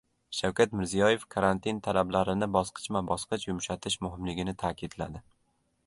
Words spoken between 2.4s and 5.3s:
bosqichma-bosqich yumshatish muhimligini ta’kidladi